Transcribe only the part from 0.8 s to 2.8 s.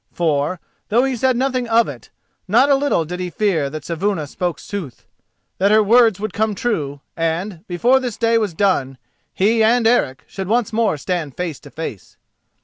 though he said nothing of it, not a